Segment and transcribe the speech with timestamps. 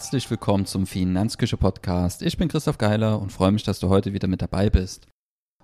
[0.00, 2.22] Herzlich willkommen zum Finanzküche Podcast.
[2.22, 5.06] Ich bin Christoph Geiler und freue mich, dass du heute wieder mit dabei bist.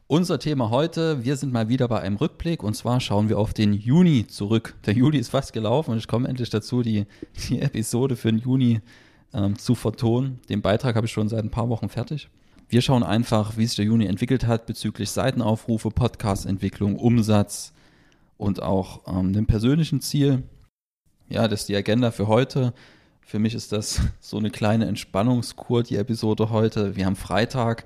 [0.09, 3.55] Unser Thema heute, wir sind mal wieder bei einem Rückblick und zwar schauen wir auf
[3.55, 4.75] den Juni zurück.
[4.85, 7.07] Der Juli ist fast gelaufen und ich komme endlich dazu, die,
[7.49, 8.83] die Episode für den Juni
[9.33, 10.39] ähm, zu vertonen.
[10.51, 12.29] Den Beitrag habe ich schon seit ein paar Wochen fertig.
[12.69, 17.73] Wir schauen einfach, wie sich der Juni entwickelt hat bezüglich Seitenaufrufe, Podcast-Entwicklung, Umsatz
[18.37, 20.43] und auch ähm, dem persönlichen Ziel.
[21.31, 22.75] Ja, das ist die Agenda für heute.
[23.29, 26.95] Für mich ist das so eine kleine Entspannungskur, die Episode heute.
[26.95, 27.85] Wir haben Freitag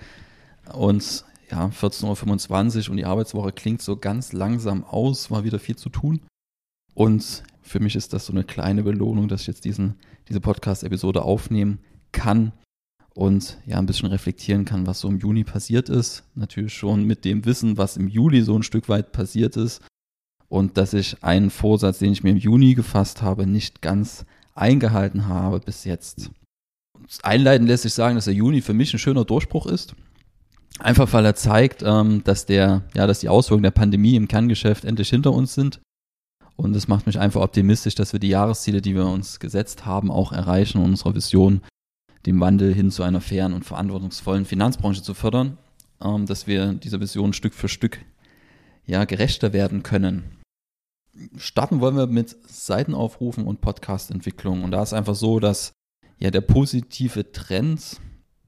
[0.75, 5.77] und ja, 14.25 Uhr und die Arbeitswoche klingt so ganz langsam aus, war wieder viel
[5.77, 6.21] zu tun.
[6.95, 9.95] Und für mich ist das so eine kleine Belohnung, dass ich jetzt diesen,
[10.29, 11.79] diese Podcast-Episode aufnehmen
[12.13, 12.53] kann
[13.15, 16.25] und ja, ein bisschen reflektieren kann, was so im Juni passiert ist.
[16.35, 19.81] Natürlich schon mit dem Wissen, was im Juli so ein Stück weit passiert ist.
[20.49, 25.27] Und dass ich einen Vorsatz, den ich mir im Juni gefasst habe, nicht ganz eingehalten
[25.27, 26.31] habe bis jetzt.
[27.23, 29.95] Einleiten lässt sich sagen, dass der Juni für mich ein schöner Durchbruch ist.
[30.79, 34.85] Einfach weil er zeigt, ähm, dass der, ja, dass die Auswirkungen der Pandemie im Kerngeschäft
[34.85, 35.81] endlich hinter uns sind.
[36.57, 40.11] Und es macht mich einfach optimistisch, dass wir die Jahresziele, die wir uns gesetzt haben,
[40.11, 41.63] auch erreichen und unsere Vision,
[42.27, 45.59] den Wandel hin zu einer fairen und verantwortungsvollen Finanzbranche zu fördern,
[46.03, 47.99] ähm, dass wir dieser Vision Stück für Stück
[48.87, 50.40] ja, gerechter werden können.
[51.37, 54.65] Starten wollen wir mit Seitenaufrufen und Podcast-Entwicklung.
[54.65, 55.73] Und da ist einfach so, dass
[56.19, 58.01] ja der positive Trend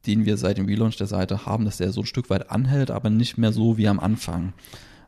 [0.07, 2.91] den wir seit dem Relaunch der Seite haben, dass der so ein Stück weit anhält,
[2.91, 4.53] aber nicht mehr so wie am Anfang.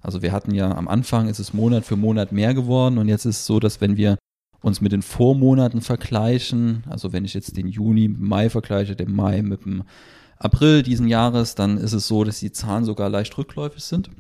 [0.01, 3.25] Also wir hatten ja am Anfang ist es Monat für Monat mehr geworden und jetzt
[3.25, 4.19] ist es so, dass wenn wir
[4.61, 9.13] uns mit den Vormonaten vergleichen, also wenn ich jetzt den Juni mit Mai vergleiche, den
[9.13, 9.85] Mai mit dem
[10.39, 14.11] April diesen Jahres, dann ist es so, dass die Zahlen sogar leicht rückläufig sind.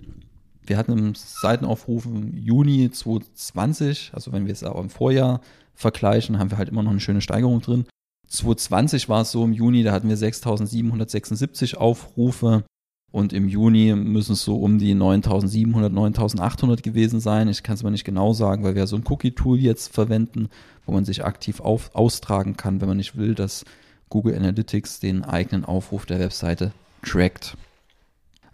[0.66, 5.40] Wir hatten im Seitenaufrufen Juni 2020, also wenn wir es auch im Vorjahr
[5.74, 7.84] vergleichen, haben wir halt immer noch eine schöne Steigerung drin.
[8.28, 12.64] 2020 war es so im Juni, da hatten wir 6776 Aufrufe
[13.12, 17.48] und im Juni müssen es so um die 9700, 9800 gewesen sein.
[17.48, 20.48] Ich kann es mal nicht genau sagen, weil wir so ein Cookie-Tool jetzt verwenden,
[20.84, 23.64] wo man sich aktiv auf, austragen kann, wenn man nicht will, dass
[24.08, 26.72] Google Analytics den eigenen Aufruf der Webseite
[27.02, 27.56] trackt.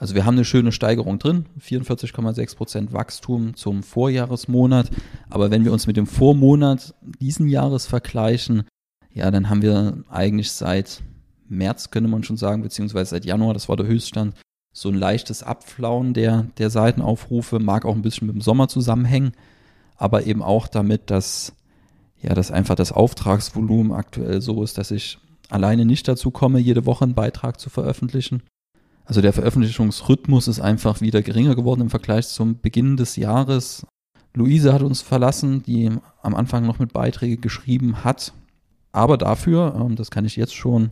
[0.00, 4.90] Also wir haben eine schöne Steigerung drin, 44,6% Wachstum zum Vorjahresmonat.
[5.28, 8.64] Aber wenn wir uns mit dem Vormonat diesen Jahres vergleichen,
[9.12, 11.02] ja, dann haben wir eigentlich seit
[11.50, 14.34] März, könnte man schon sagen, beziehungsweise seit Januar, das war der Höchststand,
[14.72, 19.32] so ein leichtes Abflauen der, der Seitenaufrufe, mag auch ein bisschen mit dem Sommer zusammenhängen,
[19.96, 21.52] aber eben auch damit, dass,
[22.22, 25.18] ja, dass einfach das Auftragsvolumen aktuell so ist, dass ich
[25.50, 28.42] alleine nicht dazu komme, jede Woche einen Beitrag zu veröffentlichen.
[29.10, 33.84] Also der Veröffentlichungsrhythmus ist einfach wieder geringer geworden im Vergleich zum Beginn des Jahres.
[34.34, 35.90] Luise hat uns verlassen, die
[36.22, 38.32] am Anfang noch mit Beiträgen geschrieben hat,
[38.92, 40.90] aber dafür, ähm, das kann ich jetzt schon,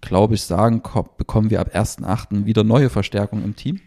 [0.00, 0.82] glaube ich, sagen,
[1.16, 2.44] bekommen wir ab 1.8.
[2.44, 3.80] wieder neue Verstärkung im Team,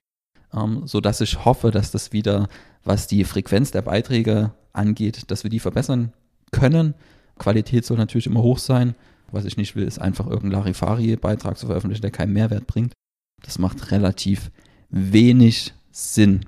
[0.53, 2.47] ähm, sodass ich hoffe, dass das wieder,
[2.85, 6.13] was die Frequenz der Beiträge angeht, dass wir die verbessern
[6.53, 6.93] können.
[7.37, 8.95] Qualität soll natürlich immer hoch sein.
[9.29, 12.93] Was ich nicht will, ist einfach irgendeinen Larifari-Beitrag zu veröffentlichen, der keinen Mehrwert bringt.
[13.43, 14.49] Das macht relativ
[14.89, 16.45] wenig Sinn.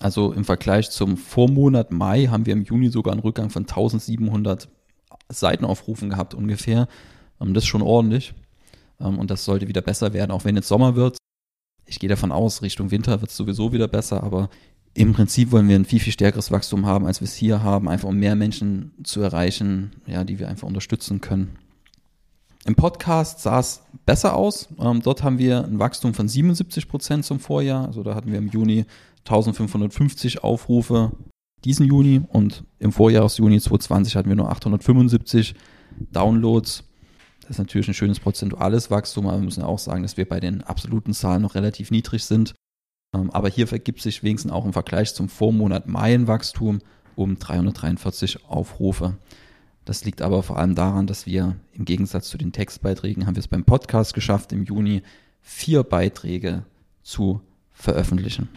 [0.00, 4.68] Also im Vergleich zum Vormonat Mai haben wir im Juni sogar einen Rückgang von 1700
[5.28, 6.86] Seitenaufrufen gehabt ungefähr.
[7.40, 8.34] Ähm, das ist schon ordentlich.
[9.00, 11.16] Ähm, und das sollte wieder besser werden, auch wenn jetzt Sommer wird.
[11.86, 14.50] Ich gehe davon aus, Richtung Winter wird es sowieso wieder besser, aber
[14.94, 17.88] im Prinzip wollen wir ein viel, viel stärkeres Wachstum haben, als wir es hier haben,
[17.88, 21.56] einfach um mehr Menschen zu erreichen, ja, die wir einfach unterstützen können.
[22.68, 24.68] Im Podcast sah es besser aus.
[24.78, 27.86] Ähm, dort haben wir ein Wachstum von 77 Prozent zum Vorjahr.
[27.86, 28.84] Also da hatten wir im Juni
[29.20, 31.12] 1550 Aufrufe
[31.64, 35.54] diesen Juni und im Vorjahresjuni 2020 hatten wir nur 875
[36.12, 36.84] Downloads.
[37.40, 40.38] Das ist natürlich ein schönes prozentuales Wachstum, aber wir müssen auch sagen, dass wir bei
[40.38, 42.52] den absoluten Zahlen noch relativ niedrig sind.
[43.16, 46.80] Ähm, aber hier vergibt sich wenigstens auch im Vergleich zum Vormonat Mai ein Wachstum
[47.16, 49.16] um 343 Aufrufe.
[49.88, 53.40] Das liegt aber vor allem daran, dass wir im Gegensatz zu den Textbeiträgen haben wir
[53.40, 55.02] es beim Podcast geschafft, im Juni
[55.40, 56.64] vier Beiträge
[57.02, 57.40] zu
[57.72, 58.48] veröffentlichen.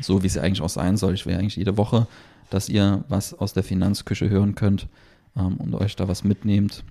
[0.00, 1.14] So wie es eigentlich auch sein soll.
[1.14, 2.06] Ich will eigentlich jede Woche
[2.50, 4.88] dass ihr was aus der Finanzküche hören könnt
[5.36, 6.84] ähm, und euch da was mitnehmt.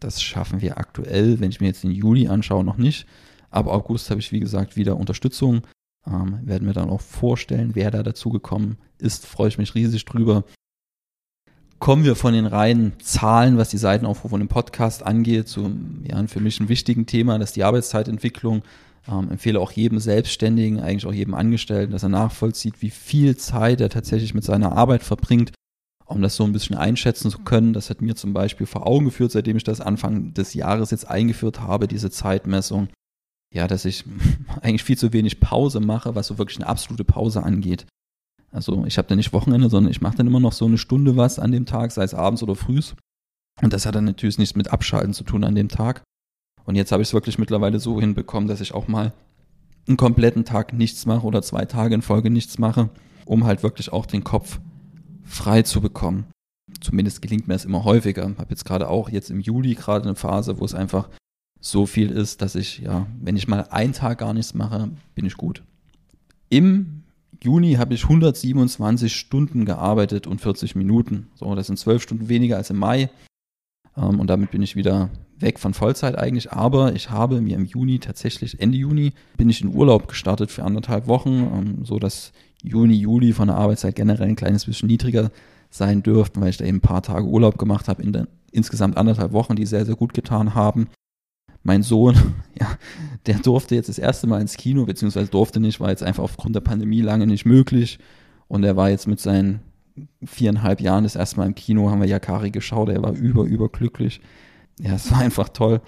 [0.00, 3.06] Das schaffen wir aktuell, wenn ich mir jetzt den Juli anschaue, noch nicht.
[3.50, 5.62] Ab August habe ich, wie gesagt, wieder Unterstützung.
[6.06, 9.26] Ähm, werden wir dann auch vorstellen, wer da dazu gekommen ist.
[9.26, 10.44] Freue ich mich riesig drüber.
[11.82, 15.68] Kommen wir von den reinen Zahlen, was die Seitenaufrufe und den Podcast angeht, zu
[16.04, 18.62] ja, für mich ein wichtigen Thema, das ist die Arbeitszeitentwicklung.
[19.08, 23.80] Ähm, empfehle auch jedem Selbstständigen, eigentlich auch jedem Angestellten, dass er nachvollzieht, wie viel Zeit
[23.80, 25.50] er tatsächlich mit seiner Arbeit verbringt.
[26.06, 27.72] um das so ein bisschen einschätzen zu können.
[27.72, 31.10] Das hat mir zum Beispiel vor Augen geführt, seitdem ich das Anfang des Jahres jetzt
[31.10, 32.90] eingeführt habe, diese Zeitmessung.
[33.52, 34.04] Ja, dass ich
[34.62, 37.86] eigentlich viel zu wenig Pause mache, was so wirklich eine absolute Pause angeht.
[38.52, 41.16] Also ich habe dann nicht Wochenende, sondern ich mache dann immer noch so eine Stunde
[41.16, 42.94] was an dem Tag, sei es abends oder frühs.
[43.60, 46.02] Und das hat dann natürlich nichts mit Abschalten zu tun an dem Tag.
[46.64, 49.12] Und jetzt habe ich es wirklich mittlerweile so hinbekommen, dass ich auch mal
[49.88, 52.90] einen kompletten Tag nichts mache oder zwei Tage in Folge nichts mache,
[53.24, 54.60] um halt wirklich auch den Kopf
[55.24, 56.26] frei zu bekommen.
[56.80, 58.22] Zumindest gelingt mir es immer häufiger.
[58.22, 61.08] Habe jetzt gerade auch jetzt im Juli gerade eine Phase, wo es einfach
[61.60, 65.26] so viel ist, dass ich, ja, wenn ich mal einen Tag gar nichts mache, bin
[65.26, 65.62] ich gut.
[66.48, 67.01] Im
[67.42, 71.28] Juni habe ich 127 Stunden gearbeitet und 40 Minuten.
[71.34, 73.10] So, das sind zwölf Stunden weniger als im Mai.
[73.96, 76.52] Ähm, und damit bin ich wieder weg von Vollzeit eigentlich.
[76.52, 80.62] Aber ich habe mir im Juni tatsächlich, Ende Juni, bin ich in Urlaub gestartet für
[80.62, 85.30] anderthalb Wochen, ähm, so dass Juni, Juli von der Arbeitszeit generell ein kleines bisschen niedriger
[85.68, 88.98] sein dürften, weil ich da eben ein paar Tage Urlaub gemacht habe in den insgesamt
[88.98, 90.88] anderthalb Wochen, die sehr, sehr gut getan haben.
[91.62, 92.16] Mein Sohn,
[92.58, 92.76] ja,
[93.26, 96.56] der durfte jetzt das erste Mal ins Kino, beziehungsweise durfte nicht, war jetzt einfach aufgrund
[96.56, 97.98] der Pandemie lange nicht möglich.
[98.48, 99.60] Und er war jetzt mit seinen
[100.24, 104.20] viereinhalb Jahren das erste Mal im Kino, haben wir Yakari geschaut, er war über, überglücklich.
[104.80, 105.80] Ja, es war einfach toll.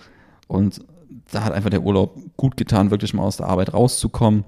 [0.46, 0.84] Und
[1.30, 4.44] da hat einfach der Urlaub gut getan, wirklich mal aus der Arbeit rauszukommen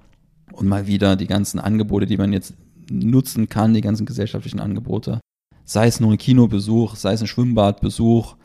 [0.52, 2.54] und mal wieder die ganzen Angebote, die man jetzt
[2.90, 5.20] nutzen kann, die ganzen gesellschaftlichen Angebote,
[5.64, 8.36] sei es nur ein Kinobesuch, sei es ein Schwimmbadbesuch,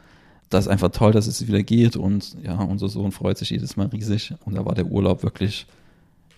[0.52, 3.78] das ist einfach toll, dass es wieder geht und ja, unser Sohn freut sich jedes
[3.78, 5.66] Mal riesig und da war der Urlaub wirklich,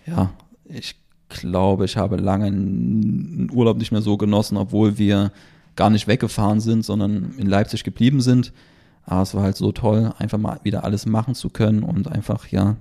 [0.06, 0.30] ja,
[0.64, 0.94] ich
[1.28, 5.32] glaube, ich habe lange einen Urlaub nicht mehr so genossen, obwohl wir
[5.76, 8.52] gar nicht weggefahren sind, sondern in Leipzig geblieben sind.
[9.04, 12.48] Aber es war halt so toll, einfach mal wieder alles machen zu können und einfach,
[12.48, 12.76] ja,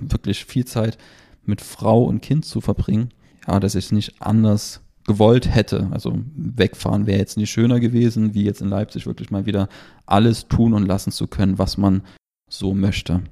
[0.00, 0.98] wirklich viel Zeit
[1.44, 3.10] mit Frau und Kind zu verbringen.
[3.48, 5.88] Ja, dass ich nicht anders gewollt hätte.
[5.92, 9.68] Also wegfahren wäre jetzt nicht schöner gewesen, wie jetzt in Leipzig wirklich mal wieder
[10.04, 12.02] alles tun und lassen zu können, was man
[12.50, 13.22] so möchte.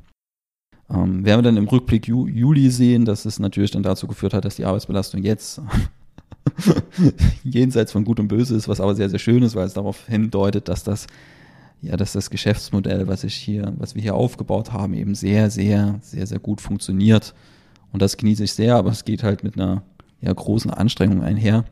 [0.90, 4.34] Ähm, werden wir dann im Rückblick Ju Juli sehen, dass es natürlich dann dazu geführt
[4.34, 5.60] hat, dass die Arbeitsbelastung jetzt
[7.44, 10.06] jenseits von Gut und Böse ist, was aber sehr, sehr schön ist, weil es darauf
[10.06, 11.06] hindeutet, dass das
[11.84, 15.98] ja, dass das Geschäftsmodell, was ich hier, was wir hier aufgebaut haben, eben sehr, sehr,
[16.00, 17.34] sehr, sehr gut funktioniert.
[17.92, 19.82] Und das genieße ich sehr, aber es geht halt mit einer
[20.24, 21.64] ja, großen Anstrengung einher.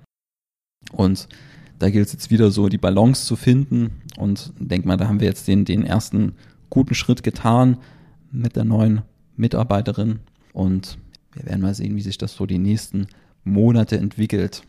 [0.93, 1.29] Und
[1.79, 4.03] da gilt es jetzt wieder so, die Balance zu finden.
[4.17, 6.35] Und denk mal, da haben wir jetzt den, den ersten
[6.71, 7.79] guten Schritt getan
[8.31, 9.03] mit der neuen
[9.37, 10.21] Mitarbeiterin.
[10.53, 10.99] Und
[11.33, 13.07] wir werden mal sehen, wie sich das so die nächsten
[13.45, 14.63] Monate entwickelt.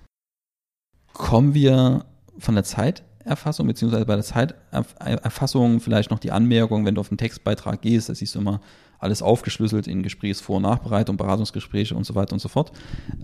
[1.13, 2.05] Kommen wir
[2.39, 7.17] von der Zeiterfassung, beziehungsweise bei der Zeiterfassung vielleicht noch die Anmerkung, wenn du auf den
[7.17, 8.61] Textbeitrag gehst, da siehst du immer
[9.03, 12.71] alles aufgeschlüsselt in Gesprächsvor- und Nachbereitung, Beratungsgespräche und so weiter und so fort.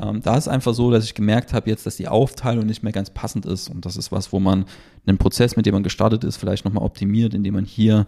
[0.02, 2.94] Ähm, da ist einfach so, dass ich gemerkt habe jetzt, dass die Aufteilung nicht mehr
[2.94, 3.70] ganz passend ist.
[3.70, 4.66] Und das ist was, wo man
[5.08, 8.06] einen Prozess, mit dem man gestartet ist, vielleicht nochmal optimiert, indem man hier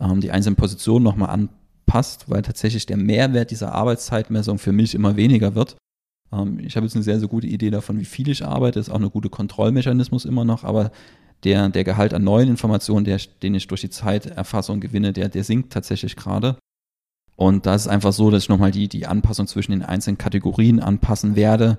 [0.00, 5.16] ähm, die einzelnen Positionen nochmal anpasst, weil tatsächlich der Mehrwert dieser Arbeitszeitmessung für mich immer
[5.16, 5.76] weniger wird.
[6.32, 8.90] Ähm, ich habe jetzt eine sehr, sehr gute Idee davon, wie viel ich arbeite, ist
[8.90, 10.90] auch eine gute Kontrollmechanismus immer noch, aber
[11.44, 15.44] der, der Gehalt an neuen Informationen, der, den ich durch die Zeiterfassung gewinne, der, der
[15.44, 16.56] sinkt tatsächlich gerade.
[17.40, 20.18] Und da ist es einfach so, dass ich nochmal die, die Anpassung zwischen den einzelnen
[20.18, 21.78] Kategorien anpassen werde.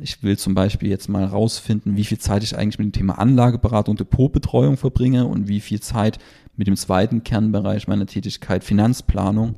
[0.00, 3.18] Ich will zum Beispiel jetzt mal rausfinden, wie viel Zeit ich eigentlich mit dem Thema
[3.18, 6.20] Anlageberatung, Depotbetreuung verbringe und wie viel Zeit
[6.54, 9.56] mit dem zweiten Kernbereich meiner Tätigkeit Finanzplanung.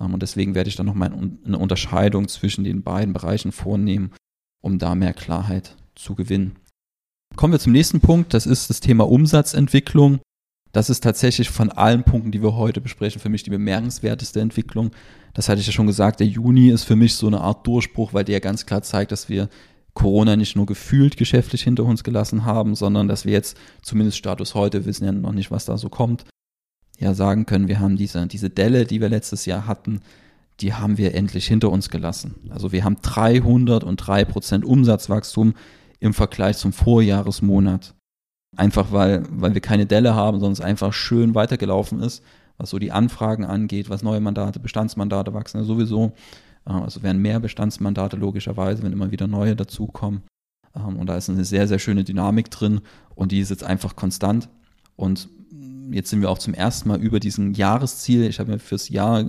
[0.00, 4.10] Ähm, und deswegen werde ich dann nochmal eine Unterscheidung zwischen den beiden Bereichen vornehmen,
[4.62, 6.56] um da mehr Klarheit zu gewinnen.
[7.36, 10.18] Kommen wir zum nächsten Punkt, das ist das Thema Umsatzentwicklung.
[10.72, 14.90] Das ist tatsächlich von allen Punkten, die wir heute besprechen, für mich die bemerkenswerteste Entwicklung.
[15.34, 18.14] Das hatte ich ja schon gesagt, der Juni ist für mich so eine Art Durchbruch,
[18.14, 19.48] weil der ganz klar zeigt, dass wir
[19.94, 24.54] Corona nicht nur gefühlt geschäftlich hinter uns gelassen haben, sondern dass wir jetzt zumindest Status
[24.54, 26.24] heute wissen ja noch nicht, was da so kommt,
[26.98, 30.00] ja sagen können, wir haben diese, diese Delle, die wir letztes Jahr hatten,
[30.60, 32.36] die haben wir endlich hinter uns gelassen.
[32.50, 35.54] Also wir haben 303 Prozent Umsatzwachstum
[36.00, 37.94] im Vergleich zum Vorjahresmonat.
[38.56, 42.22] Einfach weil, weil wir keine Delle haben, sondern es einfach schön weitergelaufen ist,
[42.58, 46.12] was so die Anfragen angeht, was neue Mandate, Bestandsmandate wachsen ja sowieso.
[46.66, 50.22] Äh, also werden mehr Bestandsmandate logischerweise, wenn immer wieder neue dazukommen.
[50.76, 52.80] Ähm, und da ist eine sehr, sehr schöne Dynamik drin
[53.14, 54.48] und die ist jetzt einfach konstant.
[54.96, 55.28] Und
[55.90, 58.24] jetzt sind wir auch zum ersten Mal über diesen Jahresziel.
[58.24, 59.24] Ich habe mir fürs Jahr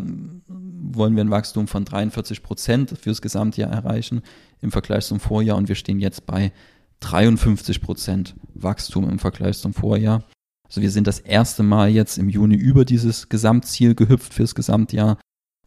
[0.94, 4.22] wollen wir ein Wachstum von 43 Prozent fürs Gesamtjahr erreichen
[4.62, 6.52] im Vergleich zum Vorjahr und wir stehen jetzt bei
[7.00, 10.24] 53 Prozent Wachstum im Vergleich zum Vorjahr.
[10.66, 15.18] Also wir sind das erste Mal jetzt im Juni über dieses Gesamtziel gehüpft fürs Gesamtjahr.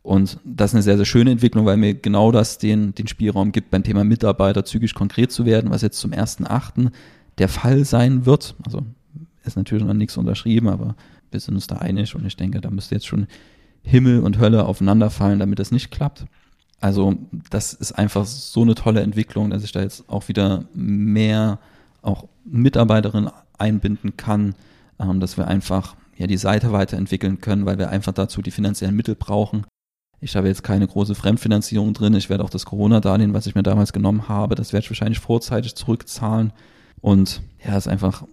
[0.02, 3.52] Und das ist eine sehr, sehr schöne Entwicklung, weil mir genau das den, den Spielraum
[3.52, 6.90] gibt, beim Thema Mitarbeiter zügig konkret zu werden, was jetzt zum 1.8.
[7.38, 8.54] der Fall sein wird.
[8.64, 8.82] Also
[9.44, 10.96] ist natürlich noch nichts unterschrieben, aber
[11.30, 13.26] wir sind uns da einig und ich denke, da müsste jetzt schon
[13.82, 16.26] Himmel und Hölle aufeinanderfallen, damit es nicht klappt.
[16.80, 17.14] Also
[17.50, 21.58] das ist einfach so eine tolle Entwicklung, dass ich da jetzt auch wieder mehr
[22.02, 24.54] auch Mitarbeiterinnen einbinden kann,
[24.98, 28.94] ähm, dass wir einfach ja die Seite weiterentwickeln können, weil wir einfach dazu die finanziellen
[28.94, 29.66] Mittel brauchen.
[30.20, 32.14] Ich habe jetzt keine große Fremdfinanzierung drin.
[32.14, 35.18] Ich werde auch das Corona-Darlehen, was ich mir damals genommen habe, das werde ich wahrscheinlich
[35.18, 36.52] vorzeitig zurückzahlen.
[37.00, 38.24] Und ja, ist einfach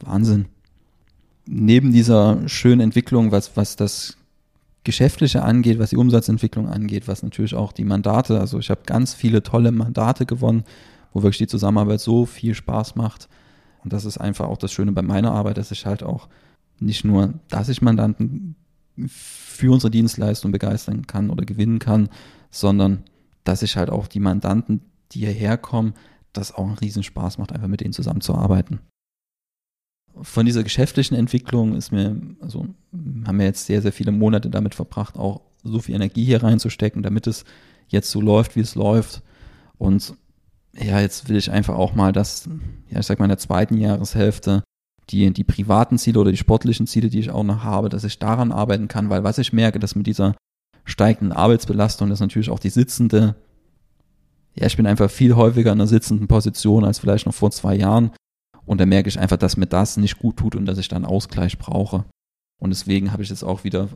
[0.00, 0.46] Wahnsinn.
[1.46, 4.16] Neben dieser schönen Entwicklung, was, was das
[4.84, 9.12] Geschäftliche angeht, was die Umsatzentwicklung angeht, was natürlich auch die Mandate, also ich habe ganz
[9.12, 10.64] viele tolle Mandate gewonnen,
[11.12, 13.28] wo wirklich die Zusammenarbeit so viel Spaß macht.
[13.84, 16.28] Und das ist einfach auch das Schöne bei meiner Arbeit, dass ich halt auch
[16.78, 18.56] nicht nur, dass ich Mandanten
[19.06, 22.08] für unsere Dienstleistung begeistern kann oder gewinnen kann,
[22.50, 23.04] sondern
[23.44, 24.82] dass ich halt auch die Mandanten,
[25.12, 25.94] die hierher kommen,
[26.32, 28.80] das auch einen Riesenspaß macht, einfach mit denen zusammenzuarbeiten.
[30.20, 32.66] Von dieser geschäftlichen Entwicklung ist mir, also
[33.26, 37.02] haben wir jetzt sehr, sehr viele Monate damit verbracht, auch so viel Energie hier reinzustecken,
[37.02, 37.44] damit es
[37.88, 39.22] jetzt so läuft, wie es läuft.
[39.78, 40.14] Und
[40.74, 42.48] ja, jetzt will ich einfach auch mal das,
[42.88, 44.62] ja, ich sag mal in der zweiten Jahreshälfte,
[45.10, 48.18] die, die privaten Ziele oder die sportlichen Ziele, die ich auch noch habe, dass ich
[48.18, 50.36] daran arbeiten kann, weil was ich merke, dass mit dieser
[50.84, 53.34] steigenden Arbeitsbelastung, dass natürlich auch die sitzende,
[54.54, 57.74] ja, ich bin einfach viel häufiger in einer sitzenden Position als vielleicht noch vor zwei
[57.74, 58.12] Jahren.
[58.70, 61.04] Und da merke ich einfach, dass mir das nicht gut tut und dass ich dann
[61.04, 62.04] Ausgleich brauche.
[62.60, 63.88] Und deswegen habe ich jetzt auch wieder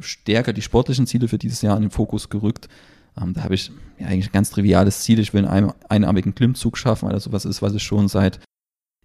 [0.00, 2.70] stärker die sportlichen Ziele für dieses Jahr in den Fokus gerückt.
[3.20, 5.18] Ähm, da habe ich ja, eigentlich ein ganz triviales Ziel.
[5.18, 8.40] Ich will einen einarmigen Klimmzug schaffen, weil das sowas ist, was ich schon seit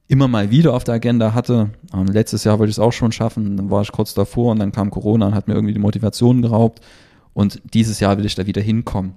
[0.07, 1.71] immer mal wieder auf der Agenda hatte.
[1.93, 4.59] Ähm, letztes Jahr wollte ich es auch schon schaffen, dann war ich kurz davor und
[4.59, 6.79] dann kam Corona und hat mir irgendwie die Motivation geraubt.
[7.33, 9.15] Und dieses Jahr will ich da wieder hinkommen.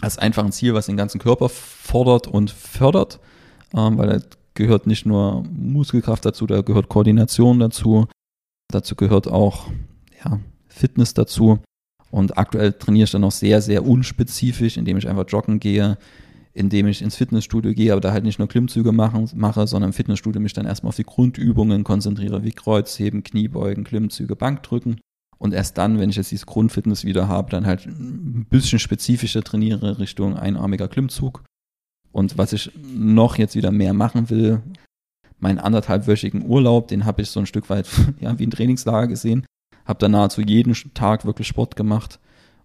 [0.00, 3.18] Das ist einfach ein Ziel, was den ganzen Körper fordert und fördert,
[3.74, 4.22] ähm, weil
[4.56, 8.06] gehört nicht nur Muskelkraft dazu, da gehört Koordination dazu,
[8.68, 9.70] dazu gehört auch
[10.24, 11.60] ja, Fitness dazu.
[12.10, 15.98] Und aktuell trainiere ich dann noch sehr, sehr unspezifisch, indem ich einfach joggen gehe,
[16.54, 19.94] indem ich ins Fitnessstudio gehe, aber da halt nicht nur Klimmzüge machen, mache, sondern im
[19.94, 25.00] Fitnessstudio mich dann erstmal auf die Grundübungen konzentriere, wie Kreuzheben, Kniebeugen, Klimmzüge, Bankdrücken.
[25.38, 29.42] Und erst dann, wenn ich jetzt dieses Grundfitness wieder habe, dann halt ein bisschen spezifischer
[29.42, 31.44] trainiere Richtung einarmiger Klimmzug.
[32.16, 34.62] Und was ich noch jetzt wieder mehr machen will,
[35.38, 37.86] meinen anderthalbwöchigen Urlaub, den habe ich so ein Stück weit
[38.20, 39.44] ja, wie ein Trainingslager gesehen.
[39.84, 42.18] Habe da nahezu jeden Tag wirklich Sport gemacht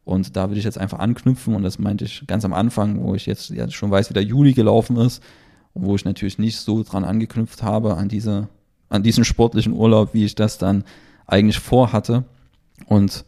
[0.05, 3.13] und da will ich jetzt einfach anknüpfen und das meinte ich ganz am Anfang, wo
[3.13, 5.21] ich jetzt ja schon weiß, wie der Juli gelaufen ist
[5.73, 8.49] wo ich natürlich nicht so dran angeknüpft habe an diese,
[8.89, 10.83] an diesen sportlichen Urlaub, wie ich das dann
[11.27, 12.25] eigentlich vorhatte.
[12.85, 13.25] Und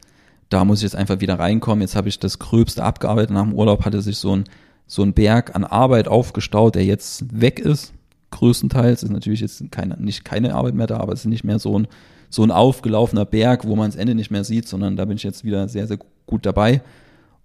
[0.49, 1.81] da muss ich jetzt einfach wieder reinkommen.
[1.81, 3.31] Jetzt habe ich das Gröbste abgearbeitet.
[3.31, 4.43] Nach dem Urlaub hatte sich so ein,
[4.87, 7.93] so ein Berg an Arbeit aufgestaut, der jetzt weg ist.
[8.31, 11.59] Größtenteils ist natürlich jetzt keine, nicht keine Arbeit mehr da, aber es ist nicht mehr
[11.59, 11.87] so ein,
[12.29, 15.23] so ein aufgelaufener Berg, wo man das Ende nicht mehr sieht, sondern da bin ich
[15.23, 16.81] jetzt wieder sehr, sehr gut dabei.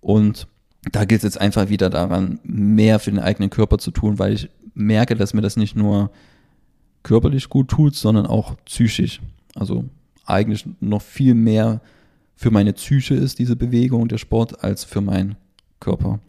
[0.01, 0.47] Und
[0.93, 4.33] da gilt es jetzt einfach wieder daran, mehr für den eigenen Körper zu tun, weil
[4.33, 6.11] ich merke, dass mir das nicht nur
[7.03, 9.21] körperlich gut tut, sondern auch psychisch.
[9.55, 9.85] Also
[10.25, 11.81] eigentlich noch viel mehr
[12.37, 15.37] für meine Psyche ist diese Bewegung, der Sport, als für meinen
[15.81, 16.21] Körper.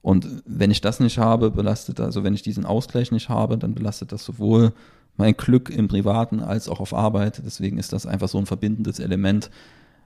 [0.00, 3.74] Und wenn ich das nicht habe, belastet, also wenn ich diesen Ausgleich nicht habe, dann
[3.74, 4.72] belastet das sowohl
[5.16, 7.42] mein Glück im Privaten als auch auf Arbeit.
[7.44, 9.50] Deswegen ist das einfach so ein verbindendes Element,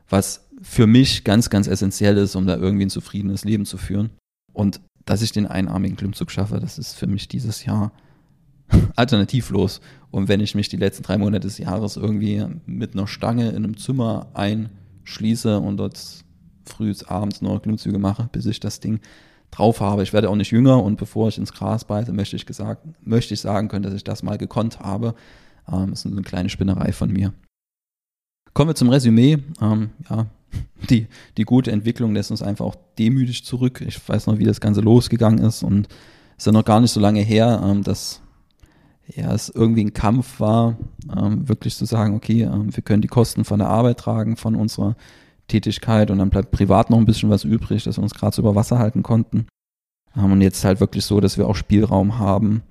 [0.08, 4.11] was für mich ganz, ganz essentiell ist, um da irgendwie ein zufriedenes Leben zu führen.
[4.52, 7.92] Und dass ich den einarmigen Klimmzug schaffe, das ist für mich dieses Jahr
[8.96, 9.80] alternativlos.
[10.11, 13.64] Und wenn ich mich die letzten drei Monate des Jahres irgendwie mit einer Stange in
[13.64, 16.25] einem Zimmer einschließe und dort
[16.64, 19.00] früh abends nur Klimmzüge mache, bis ich das Ding
[19.52, 20.02] drauf habe.
[20.02, 23.35] Ich werde auch nicht jünger und bevor ich ins Gras beiße, möchte ich, gesagt, möchte
[23.35, 25.14] ich sagen können, dass ich das mal gekonnt habe.
[25.71, 27.32] Ähm, das ist eine kleine Spinnerei von mir.
[28.54, 29.38] Kommen wir zum Resümee.
[29.61, 30.26] Ähm, ja,
[30.90, 31.06] die,
[31.37, 33.85] die gute Entwicklung lässt uns einfach auch demütig zurück.
[33.87, 35.88] Ich weiß noch, wie das Ganze losgegangen ist und
[36.37, 38.21] es ist ja noch gar nicht so lange her, ähm, dass
[39.06, 40.76] ja, es irgendwie ein Kampf war,
[41.14, 44.54] ähm, wirklich zu sagen, okay, ähm, wir können die Kosten von der Arbeit tragen, von
[44.54, 44.97] unserer
[45.52, 48.42] Tätigkeit und dann bleibt privat noch ein bisschen was übrig, dass wir uns gerade so
[48.42, 49.47] über Wasser halten konnten.
[50.16, 52.62] Ähm, und jetzt halt wirklich so, dass wir auch Spielraum haben,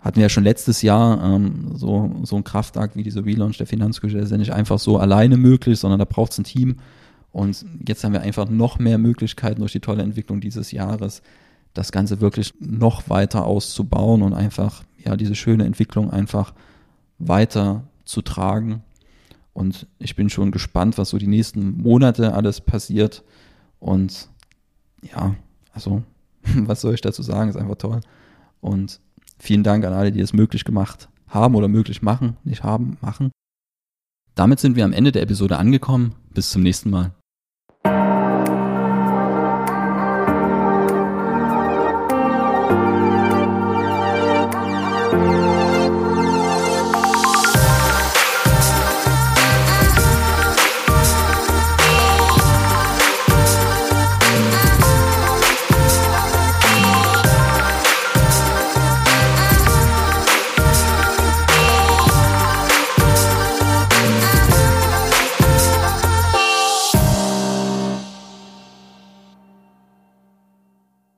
[0.00, 3.66] hatten wir ja schon letztes Jahr ähm, so, so ein Kraftakt wie diese Relaunch der
[3.66, 6.76] Finanzküche, das ist ja nicht einfach so alleine möglich, sondern da braucht es ein Team.
[7.32, 11.22] Und jetzt haben wir einfach noch mehr Möglichkeiten durch die tolle Entwicklung dieses Jahres,
[11.74, 16.54] das Ganze wirklich noch weiter auszubauen und einfach, ja, diese schöne Entwicklung einfach
[17.18, 18.82] weiter zu tragen.
[19.52, 23.24] Und ich bin schon gespannt, was so die nächsten Monate alles passiert.
[23.78, 24.28] Und
[25.02, 25.34] ja,
[25.72, 26.02] also,
[26.42, 27.50] was soll ich dazu sagen?
[27.50, 28.00] Ist einfach toll.
[28.60, 29.00] Und
[29.40, 33.30] Vielen Dank an alle, die es möglich gemacht haben oder möglich machen, nicht haben, machen.
[34.34, 36.14] Damit sind wir am Ende der Episode angekommen.
[36.34, 37.12] Bis zum nächsten Mal.